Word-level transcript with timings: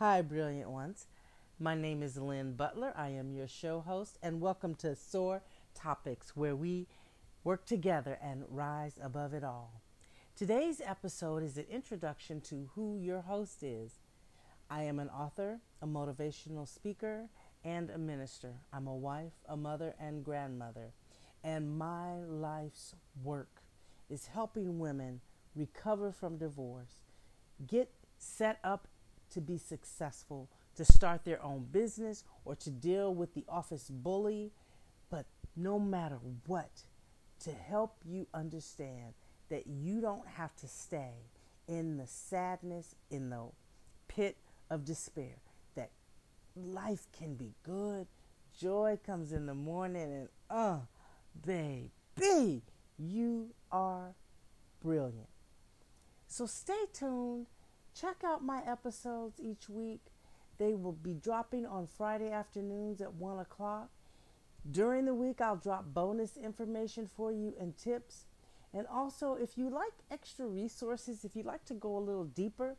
Hi, 0.00 0.22
brilliant 0.22 0.70
ones. 0.70 1.08
My 1.58 1.74
name 1.74 2.04
is 2.04 2.16
Lynn 2.16 2.52
Butler. 2.52 2.92
I 2.96 3.08
am 3.08 3.32
your 3.32 3.48
show 3.48 3.80
host, 3.80 4.16
and 4.22 4.40
welcome 4.40 4.76
to 4.76 4.94
SOAR 4.94 5.42
Topics, 5.74 6.36
where 6.36 6.54
we 6.54 6.86
work 7.42 7.66
together 7.66 8.16
and 8.22 8.44
rise 8.48 9.00
above 9.02 9.34
it 9.34 9.42
all. 9.42 9.82
Today's 10.36 10.80
episode 10.86 11.42
is 11.42 11.58
an 11.58 11.66
introduction 11.68 12.40
to 12.42 12.70
who 12.76 12.96
your 12.96 13.22
host 13.22 13.64
is. 13.64 13.98
I 14.70 14.84
am 14.84 15.00
an 15.00 15.08
author, 15.08 15.58
a 15.82 15.86
motivational 15.88 16.68
speaker, 16.68 17.28
and 17.64 17.90
a 17.90 17.98
minister. 17.98 18.52
I'm 18.72 18.86
a 18.86 18.94
wife, 18.94 19.34
a 19.48 19.56
mother, 19.56 19.96
and 19.98 20.24
grandmother. 20.24 20.92
And 21.42 21.76
my 21.76 22.22
life's 22.22 22.94
work 23.24 23.62
is 24.08 24.28
helping 24.28 24.78
women 24.78 25.22
recover 25.56 26.12
from 26.12 26.38
divorce, 26.38 27.00
get 27.66 27.90
set 28.16 28.60
up 28.62 28.86
to 29.30 29.40
be 29.40 29.58
successful, 29.58 30.48
to 30.76 30.84
start 30.84 31.24
their 31.24 31.42
own 31.42 31.66
business, 31.70 32.24
or 32.44 32.54
to 32.56 32.70
deal 32.70 33.14
with 33.14 33.34
the 33.34 33.44
office 33.48 33.90
bully. 33.90 34.52
But 35.10 35.26
no 35.56 35.78
matter 35.78 36.18
what, 36.46 36.70
to 37.40 37.52
help 37.52 37.96
you 38.04 38.26
understand 38.34 39.14
that 39.48 39.66
you 39.66 40.00
don't 40.00 40.26
have 40.26 40.54
to 40.56 40.68
stay 40.68 41.12
in 41.66 41.96
the 41.96 42.06
sadness, 42.06 42.94
in 43.10 43.30
the 43.30 43.46
pit 44.08 44.36
of 44.70 44.84
despair, 44.84 45.36
that 45.74 45.90
life 46.56 47.06
can 47.16 47.34
be 47.34 47.54
good. 47.62 48.06
Joy 48.58 48.98
comes 49.04 49.32
in 49.32 49.46
the 49.46 49.54
morning, 49.54 50.02
and 50.02 50.28
uh, 50.50 50.78
baby, 51.46 52.62
you 52.98 53.50
are 53.70 54.14
brilliant. 54.82 55.28
So 56.26 56.46
stay 56.46 56.84
tuned. 56.92 57.46
Check 58.00 58.22
out 58.24 58.44
my 58.44 58.62
episodes 58.64 59.40
each 59.40 59.68
week. 59.68 60.00
They 60.58 60.74
will 60.74 60.92
be 60.92 61.14
dropping 61.14 61.66
on 61.66 61.88
Friday 61.88 62.30
afternoons 62.30 63.00
at 63.00 63.14
1 63.14 63.40
o'clock. 63.40 63.90
During 64.70 65.06
the 65.06 65.14
week, 65.14 65.40
I'll 65.40 65.56
drop 65.56 65.86
bonus 65.86 66.36
information 66.36 67.08
for 67.08 67.32
you 67.32 67.54
and 67.58 67.76
tips. 67.76 68.26
And 68.72 68.86
also, 68.86 69.34
if 69.34 69.58
you 69.58 69.68
like 69.68 69.92
extra 70.12 70.46
resources, 70.46 71.24
if 71.24 71.34
you'd 71.34 71.46
like 71.46 71.64
to 71.64 71.74
go 71.74 71.96
a 71.96 71.98
little 71.98 72.26
deeper, 72.26 72.76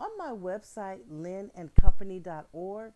on 0.00 0.08
my 0.16 0.30
website, 0.30 1.00
lynnandcompany.org, 1.12 2.92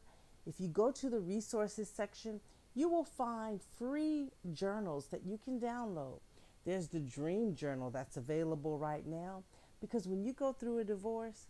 if 0.47 0.61
you 0.61 0.69
go 0.69 0.91
to 0.91 1.11
the 1.11 1.21
resources 1.21 1.91
section, 1.91 2.41
you 2.75 2.89
will 2.89 3.05
find 3.05 3.61
free 3.63 4.31
journals 4.53 5.09
that 5.09 5.27
you 5.27 5.39
can 5.45 5.61
download. 5.61 6.21
There's 6.65 6.89
the 6.89 7.01
Dream 7.01 7.55
Journal 7.55 7.91
that's 7.91 8.17
available 8.17 8.79
right 8.79 9.07
now 9.07 9.43
because 9.81 10.07
when 10.07 10.23
you 10.23 10.33
go 10.33 10.53
through 10.53 10.79
a 10.79 10.85
divorce, 10.85 11.47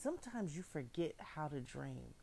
sometimes 0.00 0.56
you 0.56 0.62
forget 0.62 1.14
how 1.18 1.48
to 1.48 1.60
dream. 1.60 2.14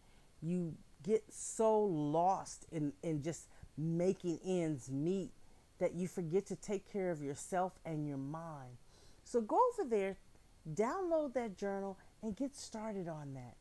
You 0.41 0.75
get 1.03 1.23
so 1.29 1.81
lost 1.81 2.65
in, 2.71 2.93
in 3.03 3.21
just 3.21 3.47
making 3.77 4.39
ends 4.45 4.89
meet 4.91 5.31
that 5.79 5.93
you 5.93 6.07
forget 6.07 6.45
to 6.47 6.55
take 6.55 6.91
care 6.91 7.11
of 7.11 7.21
yourself 7.21 7.73
and 7.85 8.07
your 8.07 8.17
mind. 8.17 8.77
So 9.23 9.41
go 9.41 9.59
over 9.73 9.89
there, 9.89 10.17
download 10.73 11.33
that 11.33 11.57
journal, 11.57 11.97
and 12.21 12.35
get 12.35 12.55
started 12.55 13.07
on 13.07 13.33
that. 13.33 13.55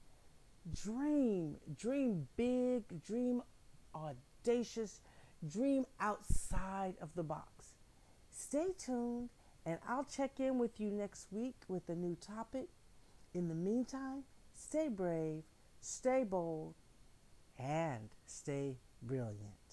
Dream, 0.73 1.57
dream 1.77 2.29
big, 2.37 3.03
dream 3.03 3.43
audacious, 3.95 5.01
dream 5.47 5.85
outside 6.01 6.95
of 7.01 7.15
the 7.15 7.23
box. 7.23 7.75
Stay 8.31 8.69
tuned, 8.79 9.31
and 9.67 9.79
I'll 9.89 10.05
check 10.05 10.41
in 10.41 10.59
with 10.59 10.81
you 10.81 10.91
next 10.91 11.29
week 11.31 11.57
with 11.69 11.89
a 11.89 11.95
new 11.95 12.17
topic. 12.17 12.69
In 13.35 13.49
the 13.49 13.55
meantime, 13.55 14.23
stay 14.55 14.89
brave, 14.89 15.43
stay 15.81 16.23
bold, 16.23 16.75
and 17.59 18.11
stay 18.27 18.77
brilliant. 19.03 19.64